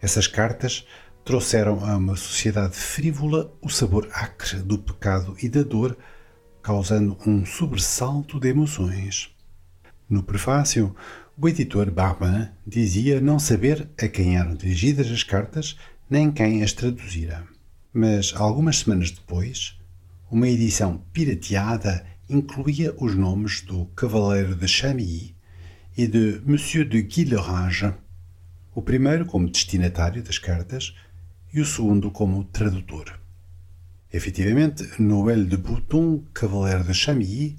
Essas 0.00 0.26
cartas 0.26 0.86
trouxeram 1.24 1.84
a 1.84 1.96
uma 1.96 2.16
sociedade 2.16 2.74
frívola 2.74 3.52
o 3.60 3.68
sabor 3.68 4.08
acre 4.12 4.60
do 4.60 4.78
pecado 4.78 5.36
e 5.42 5.48
da 5.48 5.62
dor, 5.62 5.96
causando 6.62 7.16
um 7.26 7.44
sobressalto 7.44 8.40
de 8.40 8.48
emoções. 8.48 9.30
No 10.08 10.22
prefácio, 10.22 10.94
O 11.42 11.48
editor 11.48 11.90
Barbin 11.90 12.48
dizia 12.66 13.18
não 13.18 13.38
saber 13.38 13.88
a 13.98 14.06
quem 14.08 14.36
eram 14.36 14.54
dirigidas 14.54 15.10
as 15.10 15.22
cartas 15.22 15.74
nem 16.10 16.30
quem 16.30 16.62
as 16.62 16.74
traduzira. 16.74 17.46
Mas 17.94 18.34
algumas 18.36 18.80
semanas 18.80 19.10
depois, 19.10 19.78
uma 20.30 20.48
edição 20.48 21.02
pirateada 21.14 22.04
incluía 22.28 22.94
os 22.98 23.14
nomes 23.14 23.62
do 23.62 23.86
Cavaleiro 23.96 24.54
de 24.54 24.68
Chamilly 24.68 25.34
e 25.96 26.06
de 26.06 26.42
Monsieur 26.44 26.86
de 26.86 27.00
Guillerange, 27.00 27.94
o 28.74 28.82
primeiro 28.82 29.26
como 29.26 29.50
destinatário 29.50 30.22
das 30.22 30.38
cartas 30.38 30.94
e 31.52 31.60
o 31.60 31.66
segundo 31.66 32.10
como 32.10 32.44
tradutor. 32.44 33.18
Efetivamente, 34.12 34.88
Noël 35.00 35.44
de 35.44 35.56
Bouton, 35.56 36.24
Cavaleiro 36.32 36.84
de 36.84 36.94
Chamilly, 36.94 37.56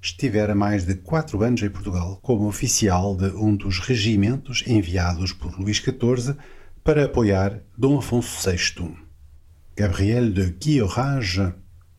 estivera 0.00 0.54
mais 0.54 0.84
de 0.84 0.96
quatro 0.96 1.42
anos 1.42 1.62
em 1.62 1.70
Portugal 1.70 2.18
como 2.22 2.48
oficial 2.48 3.16
de 3.16 3.26
um 3.36 3.54
dos 3.54 3.78
regimentos 3.78 4.64
enviados 4.66 5.32
por 5.32 5.58
Luís 5.58 5.76
XIV 5.76 6.36
para 6.82 7.04
apoiar 7.04 7.62
Dom 7.76 7.98
Afonso 7.98 8.50
VI. 8.50 8.96
Gabriel 9.76 10.32
de 10.32 10.50
Guillorange, 10.50 11.54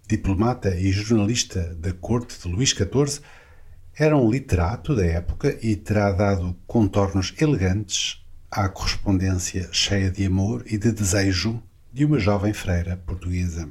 diplomata 0.07 0.75
e 0.75 0.91
jornalista 0.91 1.73
da 1.75 1.93
corte 1.93 2.37
de 2.39 2.53
Luís 2.53 2.69
XIV, 2.69 3.21
era 3.95 4.17
um 4.17 4.29
literato 4.29 4.95
da 4.95 5.05
época 5.05 5.57
e 5.61 5.75
terá 5.75 6.11
dado 6.11 6.55
contornos 6.67 7.33
elegantes 7.39 8.22
à 8.55 8.69
correspondência 8.69 9.67
cheia 9.71 10.11
de 10.11 10.27
amor 10.27 10.63
e 10.67 10.77
de 10.77 10.91
desejo 10.91 11.59
de 11.91 12.05
uma 12.05 12.19
jovem 12.19 12.53
freira 12.53 12.95
portuguesa. 12.95 13.67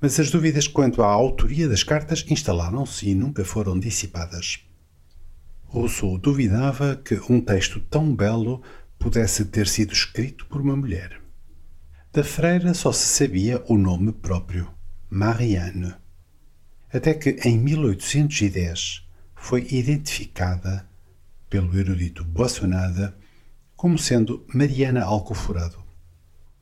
Mas 0.00 0.18
as 0.18 0.32
dúvidas 0.32 0.66
quanto 0.66 1.00
à 1.00 1.06
autoria 1.06 1.68
das 1.68 1.84
cartas 1.84 2.24
instalaram-se 2.28 3.08
e 3.08 3.14
nunca 3.14 3.44
foram 3.44 3.78
dissipadas. 3.78 4.64
Rousseau 5.66 6.18
duvidava 6.18 6.96
que 6.96 7.20
um 7.30 7.40
texto 7.40 7.78
tão 7.78 8.14
belo 8.16 8.62
pudesse 8.98 9.44
ter 9.44 9.68
sido 9.68 9.92
escrito 9.92 10.46
por 10.46 10.60
uma 10.60 10.74
mulher. 10.74 11.20
Da 12.12 12.24
freira 12.24 12.74
só 12.74 12.90
se 12.90 13.06
sabia 13.06 13.62
o 13.68 13.78
nome 13.78 14.12
próprio, 14.12 14.68
Marianne. 15.08 15.94
Até 16.92 17.14
que 17.14 17.30
em 17.44 17.56
1810 17.58 19.06
foi 19.36 19.68
identificada 19.70 20.88
pelo 21.48 21.78
erudito 21.78 22.24
Boissonade 22.24 23.12
como 23.78 23.96
sendo 23.96 24.44
Mariana 24.52 25.04
Alcoforado. 25.04 25.78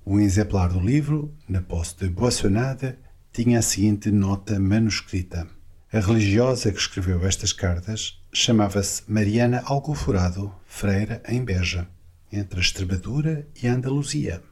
Um 0.04 0.20
exemplar 0.20 0.68
do 0.68 0.78
livro, 0.78 1.34
na 1.48 1.62
posse 1.62 1.96
de 1.96 2.10
Boissonade, 2.10 2.94
tinha 3.32 3.58
a 3.58 3.62
seguinte 3.62 4.10
nota 4.10 4.60
manuscrita. 4.60 5.48
A 5.90 5.98
religiosa 5.98 6.70
que 6.70 6.78
escreveu 6.78 7.26
estas 7.26 7.54
cartas 7.54 8.22
chamava-se 8.30 9.02
Mariana 9.08 9.62
Alcoforado, 9.64 10.54
freira 10.66 11.22
em 11.26 11.42
Beja 11.42 11.88
entre 12.30 12.58
a 12.58 12.62
Extremadura 12.62 13.48
e 13.62 13.66
a 13.66 13.72
Andaluzia. 13.72 14.42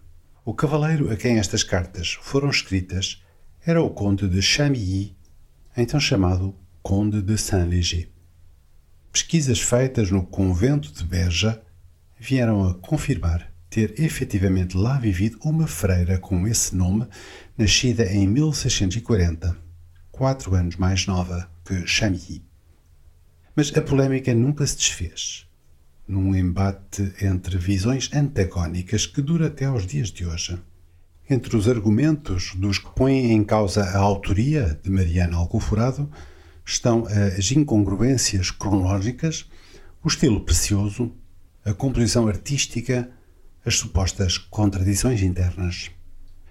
O 0.43 0.55
cavaleiro 0.55 1.13
a 1.13 1.17
quem 1.17 1.39
estas 1.39 1.63
cartas 1.63 2.17
foram 2.23 2.49
escritas 2.49 3.23
era 3.67 3.83
o 3.83 3.91
Conde 3.91 4.27
de 4.27 4.41
Chamilly, 4.41 5.15
então 5.77 6.01
chamado 6.01 6.57
Conde 6.83 7.21
de 7.21 7.37
Saint-Léger. 7.37 8.09
Pesquisas 9.13 9.61
feitas 9.61 10.11
no 10.11 10.25
convento 10.25 10.91
de 10.91 11.05
Beja 11.05 11.63
vieram 12.25 12.67
a 12.67 12.75
confirmar 12.75 13.53
ter 13.69 14.01
efetivamente 14.01 14.77
lá 14.77 14.97
vivido 14.99 15.39
uma 15.45 15.67
freira 15.67 16.17
com 16.17 16.47
esse 16.47 16.75
nome, 16.75 17.07
nascida 17.59 18.07
em 18.07 18.27
1640, 18.27 19.55
quatro 20.11 20.55
anos 20.55 20.77
mais 20.77 21.07
nova 21.07 21.51
que 21.65 21.87
Chamilly. 21.87 22.43
Mas 23.55 23.77
a 23.77 23.83
polémica 23.83 24.33
nunca 24.33 24.67
se 24.67 24.77
desfez 24.77 25.47
num 26.07 26.35
embate 26.35 27.15
entre 27.21 27.59
visões 27.59 28.11
antagónicas 28.15 29.07
que 29.07 29.21
dura 29.21 29.49
até 29.49 29.65
aos 29.65 29.87
dias 29.87 30.11
de 30.11 30.27
hoje. 30.27 30.59
Entre 31.29 31.57
os 31.57 31.69
argumentos 31.69 32.55
dos 32.55 32.79
que 32.79 32.91
põem 32.95 33.33
em 33.33 33.43
causa 33.43 33.83
a 33.83 33.99
autoria 33.99 34.79
de 34.83 34.91
Mariana 34.91 35.37
Alcoforado 35.37 36.11
estão 36.65 37.07
as 37.07 37.51
incongruências 37.53 38.51
cronológicas, 38.51 39.47
o 40.03 40.09
estilo 40.09 40.43
precioso, 40.43 41.11
a 41.65 41.73
composição 41.73 42.29
artística, 42.29 43.11
as 43.65 43.77
supostas 43.77 44.37
contradições 44.37 45.23
internas. 45.23 45.91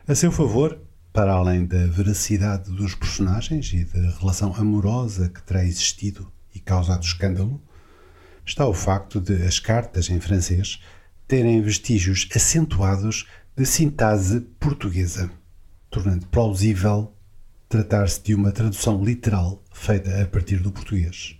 A 0.07 0.15
seu 0.15 0.31
favor, 0.31 0.79
para 1.13 1.33
além 1.33 1.65
da 1.65 1.85
veracidade 1.85 2.71
dos 2.71 2.95
personagens 2.95 3.71
e 3.73 3.85
da 3.85 4.09
relação 4.19 4.55
amorosa 4.55 5.29
que 5.29 5.43
terá 5.43 5.63
existido 5.63 6.31
e 6.55 6.59
causado 6.59 7.03
escândalo, 7.03 7.61
está 8.43 8.65
o 8.67 8.73
facto 8.73 9.21
de 9.21 9.43
as 9.43 9.59
cartas 9.59 10.09
em 10.09 10.19
francês 10.19 10.81
terem 11.27 11.61
vestígios 11.61 12.27
acentuados 12.35 13.27
de 13.55 13.65
sintase 13.67 14.41
portuguesa, 14.59 15.29
tornando 15.91 16.25
plausível 16.25 17.13
tratar-se 17.69 18.21
de 18.23 18.33
uma 18.33 18.51
tradução 18.51 19.03
literal 19.03 19.63
feita 19.71 20.21
a 20.21 20.27
partir 20.27 20.57
do 20.57 20.71
português, 20.71 21.37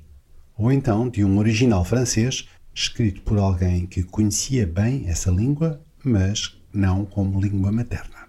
ou 0.55 0.71
então 0.71 1.09
de 1.09 1.23
um 1.23 1.39
original 1.39 1.83
francês 1.83 2.47
escrito 2.73 3.21
por 3.21 3.38
alguém 3.38 3.86
que 3.86 4.03
conhecia 4.03 4.65
bem 4.65 5.07
essa 5.07 5.29
língua, 5.29 5.81
mas 6.03 6.59
não 6.73 7.05
como 7.05 7.39
língua 7.39 7.71
materna. 7.71 8.27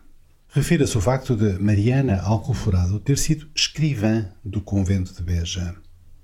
Refira-se 0.48 0.96
o 0.96 1.00
facto 1.00 1.34
de 1.34 1.58
Mariana 1.58 2.20
Alcoforado 2.20 3.00
ter 3.00 3.18
sido 3.18 3.48
escrivã 3.54 4.30
do 4.44 4.60
convento 4.60 5.12
de 5.12 5.22
Beja 5.22 5.74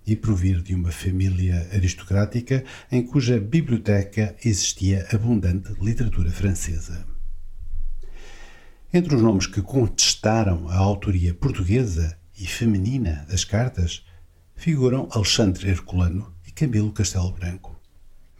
e 0.06 0.14
provir 0.14 0.62
de 0.62 0.74
uma 0.74 0.92
família 0.92 1.68
aristocrática 1.72 2.64
em 2.92 3.02
cuja 3.02 3.40
biblioteca 3.40 4.36
existia 4.44 5.06
abundante 5.12 5.72
literatura 5.80 6.30
francesa. 6.30 7.04
Entre 8.92 9.14
os 9.14 9.22
nomes 9.22 9.46
que 9.46 9.62
contestaram 9.62 10.68
a 10.68 10.76
autoria 10.76 11.32
portuguesa 11.32 12.18
e 12.38 12.46
feminina 12.46 13.24
das 13.28 13.44
cartas 13.44 14.04
figuram 14.56 15.08
Alexandre 15.12 15.70
Herculano 15.70 16.34
e 16.46 16.50
Camilo 16.50 16.92
Castelo 16.92 17.32
Branco. 17.32 17.79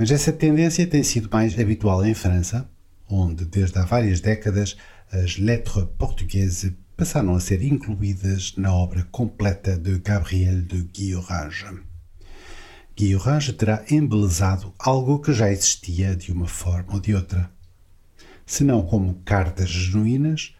Mas 0.00 0.10
essa 0.10 0.32
tendência 0.32 0.86
tem 0.86 1.02
sido 1.02 1.28
mais 1.30 1.58
habitual 1.58 2.02
em 2.06 2.14
França, 2.14 2.66
onde 3.06 3.44
desde 3.44 3.78
há 3.78 3.84
várias 3.84 4.18
décadas 4.18 4.74
as 5.12 5.36
lettres 5.36 5.84
portugueses 5.98 6.72
passaram 6.96 7.34
a 7.34 7.40
ser 7.40 7.62
incluídas 7.62 8.54
na 8.56 8.74
obra 8.74 9.06
completa 9.10 9.76
de 9.76 9.98
Gabriel 9.98 10.62
de 10.62 10.84
Guillorange. 10.84 11.82
Guillorange 12.96 13.52
terá 13.52 13.84
embelezado 13.90 14.72
algo 14.78 15.18
que 15.18 15.34
já 15.34 15.52
existia 15.52 16.16
de 16.16 16.32
uma 16.32 16.48
forma 16.48 16.94
ou 16.94 17.00
de 17.00 17.14
outra. 17.14 17.50
Se 18.46 18.64
não 18.64 18.80
como 18.80 19.20
cartas 19.22 19.68
genuínas, 19.68 20.54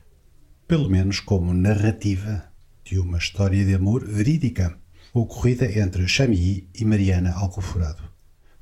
pelo 0.68 0.90
menos 0.90 1.18
como 1.18 1.54
narrativa 1.54 2.44
de 2.84 2.98
uma 2.98 3.16
história 3.16 3.64
de 3.64 3.74
amor 3.74 4.04
verídica, 4.04 4.78
ocorrida 5.14 5.64
entre 5.80 6.06
Chamilly 6.06 6.68
e 6.74 6.84
Mariana 6.84 7.32
Alcoforado. 7.32 8.09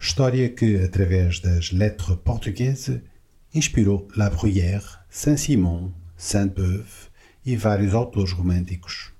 História 0.00 0.48
que, 0.48 0.76
através 0.76 1.40
das 1.40 1.72
lettres 1.72 2.16
portugueses, 2.24 3.00
inspirou 3.52 4.06
La 4.16 4.30
Bruyère, 4.30 4.84
Saint-Simon, 5.10 5.92
Sainte-Beuve 6.16 7.08
e 7.44 7.56
vários 7.56 7.94
autores 7.94 8.32
românticos. 8.32 9.12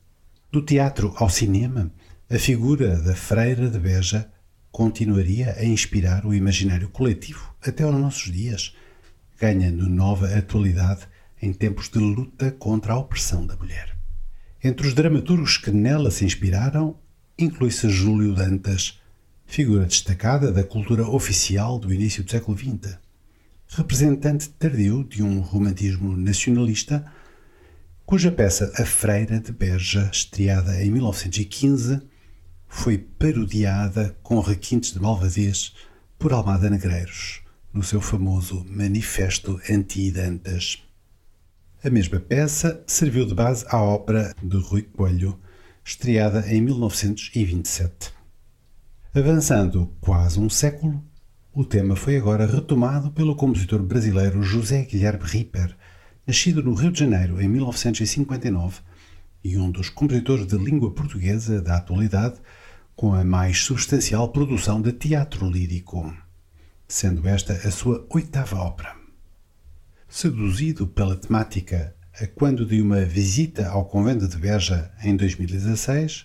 Do 0.52 0.62
teatro 0.62 1.12
ao 1.16 1.28
cinema, 1.28 1.90
a 2.30 2.38
figura 2.38 2.96
da 3.02 3.14
Freira 3.14 3.68
de 3.68 3.78
Beja 3.78 4.30
continuaria 4.70 5.56
a 5.58 5.64
inspirar 5.64 6.24
o 6.24 6.32
imaginário 6.32 6.88
coletivo 6.88 7.54
até 7.60 7.82
aos 7.82 7.96
nossos 7.96 8.32
dias, 8.32 8.74
ganhando 9.38 9.88
nova 9.88 10.32
atualidade 10.32 11.08
em 11.42 11.52
tempos 11.52 11.88
de 11.88 11.98
luta 11.98 12.52
contra 12.52 12.92
a 12.92 12.98
opressão 12.98 13.44
da 13.44 13.56
mulher. 13.56 13.96
Entre 14.62 14.86
os 14.86 14.94
dramaturgos 14.94 15.56
que 15.56 15.72
nela 15.72 16.10
se 16.10 16.24
inspiraram, 16.24 16.96
inclui-se 17.36 17.88
Júlio 17.88 18.34
Dantas, 18.34 18.97
figura 19.48 19.86
destacada 19.86 20.52
da 20.52 20.62
cultura 20.62 21.08
oficial 21.08 21.78
do 21.78 21.92
início 21.92 22.22
do 22.22 22.30
século 22.30 22.56
XX, 22.56 22.96
representante 23.66 24.50
tardio 24.50 25.02
de 25.02 25.22
um 25.22 25.40
romantismo 25.40 26.14
nacionalista 26.16 27.04
cuja 28.04 28.30
peça 28.30 28.70
A 28.76 28.84
Freira 28.84 29.40
de 29.40 29.50
Beja, 29.50 30.08
estreada 30.12 30.82
em 30.84 30.90
1915, 30.90 32.00
foi 32.68 32.98
parodiada 32.98 34.16
com 34.22 34.38
requintes 34.38 34.92
de 34.92 35.00
malvadez 35.00 35.74
por 36.18 36.32
Almada 36.32 36.68
Negreiros, 36.68 37.40
no 37.72 37.82
seu 37.82 38.02
famoso 38.02 38.64
Manifesto 38.68 39.58
Anti-Dantas. 39.68 40.82
A 41.82 41.88
mesma 41.88 42.20
peça 42.20 42.82
serviu 42.86 43.24
de 43.24 43.34
base 43.34 43.64
à 43.68 43.82
ópera 43.82 44.34
de 44.42 44.56
Rui 44.58 44.82
Coelho, 44.82 45.40
estreada 45.82 46.46
em 46.52 46.60
1927. 46.60 48.17
Avançando 49.18 49.92
quase 50.00 50.38
um 50.38 50.48
século, 50.48 51.02
o 51.52 51.64
tema 51.64 51.96
foi 51.96 52.16
agora 52.16 52.46
retomado 52.46 53.10
pelo 53.10 53.34
compositor 53.34 53.82
brasileiro 53.82 54.44
José 54.44 54.84
Guilherme 54.84 55.24
Ripper, 55.24 55.76
nascido 56.24 56.62
no 56.62 56.72
Rio 56.72 56.92
de 56.92 57.00
Janeiro 57.00 57.42
em 57.42 57.48
1959 57.48 58.80
e 59.42 59.58
um 59.58 59.72
dos 59.72 59.88
compositores 59.88 60.46
de 60.46 60.56
língua 60.56 60.92
portuguesa 60.92 61.60
da 61.60 61.78
atualidade, 61.78 62.36
com 62.94 63.12
a 63.12 63.24
mais 63.24 63.58
substancial 63.58 64.28
produção 64.28 64.80
de 64.80 64.92
teatro 64.92 65.50
lírico, 65.50 66.14
sendo 66.86 67.26
esta 67.26 67.54
a 67.54 67.72
sua 67.72 68.06
oitava 68.10 68.56
ópera. 68.58 68.94
Seduzido 70.08 70.86
pela 70.86 71.16
temática 71.16 71.92
a 72.20 72.24
quando 72.28 72.64
de 72.64 72.80
uma 72.80 73.04
visita 73.04 73.68
ao 73.68 73.84
convento 73.84 74.28
de 74.28 74.36
Beja 74.36 74.92
em 75.02 75.16
2016, 75.16 76.24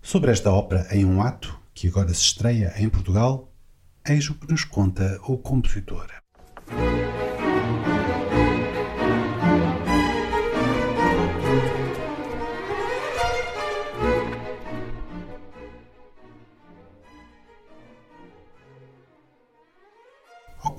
sobre 0.00 0.30
esta 0.30 0.50
ópera 0.50 0.88
em 0.90 1.04
um 1.04 1.20
ato, 1.20 1.62
que 1.74 1.88
agora 1.88 2.14
se 2.14 2.22
estreia 2.22 2.72
em 2.76 2.88
Portugal, 2.88 3.52
eis 4.06 4.30
o 4.30 4.34
que 4.34 4.50
nos 4.50 4.64
conta 4.64 5.18
o 5.26 5.36
compositor. 5.36 6.06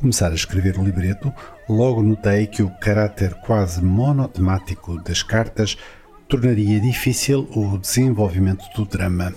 começar 0.05 0.31
a 0.31 0.35
escrever 0.35 0.77
o 0.77 0.83
libreto, 0.83 1.33
logo 1.67 2.03
notei 2.03 2.45
que 2.45 2.61
o 2.61 2.69
caráter 2.69 3.33
quase 3.41 3.83
monotemático 3.83 5.01
das 5.01 5.23
cartas 5.23 5.77
tornaria 6.27 6.79
difícil 6.79 7.49
o 7.55 7.75
desenvolvimento 7.79 8.65
do 8.75 8.85
drama. 8.85 9.33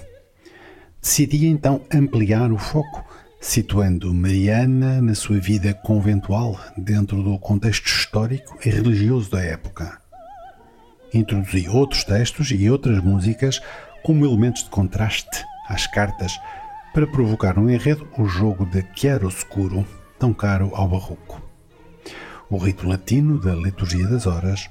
Decidi 1.01 1.47
então 1.47 1.81
ampliar 1.95 2.51
o 2.53 2.59
foco, 2.59 3.05
situando 3.41 4.13
Mariana 4.13 5.01
na 5.01 5.15
sua 5.15 5.39
vida 5.39 5.73
conventual 5.73 6.59
dentro 6.77 7.23
do 7.23 7.39
contexto 7.39 7.87
histórico 7.87 8.59
e 8.65 8.69
religioso 8.69 9.31
da 9.31 9.41
época. 9.41 10.01
Introduzi 11.15 11.69
outros 11.69 12.05
textos 12.05 12.51
e 12.51 12.69
outras 12.69 13.03
músicas 13.03 13.61
como 14.03 14.27
elementos 14.27 14.65
de 14.65 14.71
contraste 14.71 15.45
às 15.69 15.87
cartas 15.87 16.33
para 16.93 17.07
provocar 17.07 17.57
no 17.57 17.71
enredo 17.71 18.07
o 18.19 18.27
jogo 18.27 18.67
de 18.67 18.85
chiaro-escuro 18.95 19.87
tão 20.19 20.35
caro 20.35 20.73
ao 20.75 20.89
barroco. 20.89 21.41
O 22.51 22.59
rito 22.59 22.89
latino 22.89 23.39
da 23.39 23.55
liturgia 23.55 24.09
das 24.09 24.27
horas, 24.27 24.69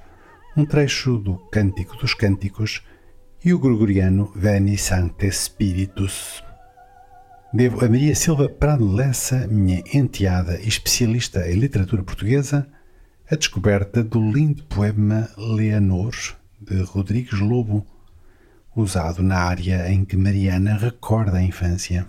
um 0.57 0.65
trecho 0.65 1.17
do 1.17 1.37
Cântico 1.51 1.95
dos 1.97 2.13
Cânticos 2.13 2.83
e 3.43 3.53
o 3.53 3.59
gregoriano 3.59 4.31
Veni 4.35 4.77
Sancte 4.77 5.31
Spiritus. 5.31 6.43
Devo 7.53 7.83
a 7.85 7.89
Maria 7.89 8.15
Silva 8.15 8.49
Prado 8.49 8.91
Lessa, 8.91 9.47
minha 9.47 9.83
enteada 9.93 10.59
e 10.59 10.67
especialista 10.67 11.49
em 11.49 11.55
literatura 11.55 12.03
portuguesa, 12.03 12.67
a 13.29 13.35
descoberta 13.35 14.03
do 14.03 14.19
lindo 14.19 14.63
poema 14.63 15.29
Leonor, 15.37 16.13
de 16.59 16.81
Rodrigues 16.81 17.39
Lobo, 17.39 17.85
usado 18.75 19.23
na 19.23 19.37
área 19.37 19.91
em 19.91 20.03
que 20.03 20.17
Mariana 20.17 20.75
recorda 20.75 21.37
a 21.37 21.43
infância. 21.43 22.07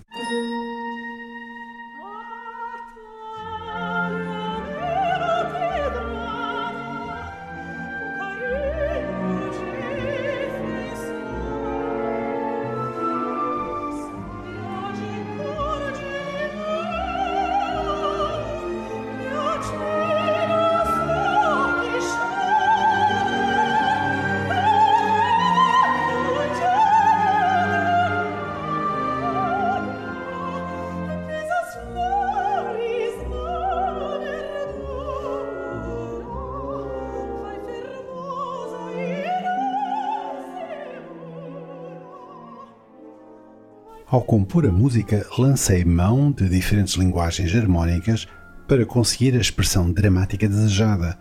Ao 44.10 44.22
compor 44.22 44.64
a 44.64 44.72
música, 44.72 45.26
lancei 45.36 45.84
mão 45.84 46.32
de 46.32 46.48
diferentes 46.48 46.94
linguagens 46.94 47.54
harmónicas 47.54 48.26
para 48.66 48.86
conseguir 48.86 49.34
a 49.34 49.40
expressão 49.40 49.92
dramática 49.92 50.48
desejada, 50.48 51.18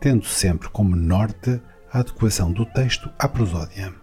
tendo 0.00 0.24
sempre 0.24 0.68
como 0.68 0.96
norte 0.96 1.62
a 1.92 2.00
adequação 2.00 2.50
do 2.50 2.66
texto 2.66 3.08
à 3.20 3.28
prosódia, 3.28 3.94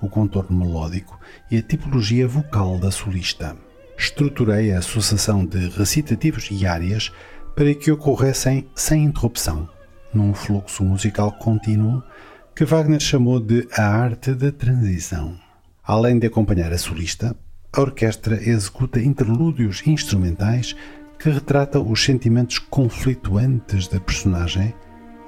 o 0.00 0.08
contorno 0.08 0.56
melódico 0.56 1.18
e 1.50 1.56
a 1.56 1.62
tipologia 1.62 2.28
vocal 2.28 2.78
da 2.78 2.92
solista. 2.92 3.56
Estruturei 3.98 4.72
a 4.72 4.78
associação 4.78 5.44
de 5.44 5.68
recitativos 5.70 6.46
e 6.48 6.64
áreas 6.64 7.10
para 7.56 7.74
que 7.74 7.90
ocorressem 7.90 8.68
sem 8.72 9.02
interrupção, 9.02 9.68
num 10.14 10.32
fluxo 10.32 10.84
musical 10.84 11.32
contínuo 11.32 12.00
que 12.54 12.64
Wagner 12.64 13.00
chamou 13.00 13.40
de 13.40 13.66
a 13.76 13.82
arte 13.82 14.32
da 14.32 14.52
transição. 14.52 15.36
Além 15.82 16.20
de 16.20 16.28
acompanhar 16.28 16.72
a 16.72 16.78
solista, 16.78 17.36
a 17.72 17.80
orquestra 17.80 18.36
executa 18.36 19.00
interlúdios 19.00 19.86
instrumentais 19.86 20.74
que 21.18 21.30
retratam 21.30 21.88
os 21.88 22.02
sentimentos 22.02 22.58
conflituantes 22.58 23.86
da 23.86 24.00
personagem 24.00 24.74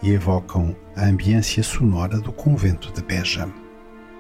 e 0.03 0.11
evocam 0.11 0.75
a 0.97 1.07
ambiência 1.07 1.63
sonora 1.63 2.19
do 2.19 2.33
convento 2.33 2.93
de 2.93 3.03
Beja. 3.03 3.49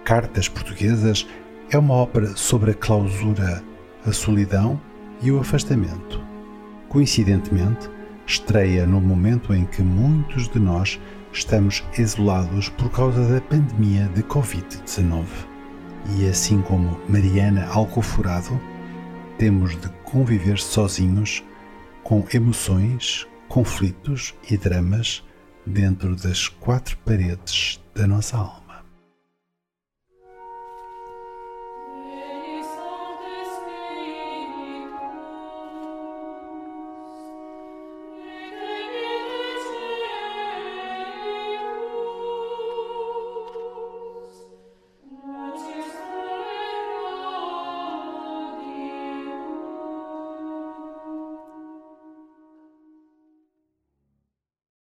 Cartas 0.04 0.48
Portuguesas 0.48 1.26
é 1.70 1.78
uma 1.78 1.94
ópera 1.94 2.36
sobre 2.36 2.70
a 2.70 2.74
clausura, 2.74 3.62
a 4.06 4.12
solidão 4.12 4.80
e 5.20 5.32
o 5.32 5.40
afastamento. 5.40 6.22
Coincidentemente, 6.88 7.90
estreia 8.26 8.86
no 8.86 9.00
momento 9.00 9.52
em 9.52 9.64
que 9.64 9.82
muitos 9.82 10.48
de 10.48 10.60
nós 10.60 11.00
estamos 11.32 11.82
isolados 11.98 12.68
por 12.68 12.90
causa 12.90 13.26
da 13.26 13.40
pandemia 13.40 14.08
de 14.14 14.22
Covid-19 14.22 15.51
e 16.16 16.28
assim 16.28 16.60
como 16.62 17.00
Mariana 17.08 17.66
Alcoforado, 17.66 18.60
temos 19.38 19.80
de 19.80 19.88
conviver 20.04 20.58
sozinhos 20.58 21.42
com 22.02 22.24
emoções, 22.32 23.26
conflitos 23.48 24.34
e 24.50 24.56
dramas 24.56 25.24
dentro 25.66 26.16
das 26.16 26.48
quatro 26.48 26.96
paredes 26.98 27.82
da 27.94 28.06
nossa 28.06 28.36
alma. 28.36 28.61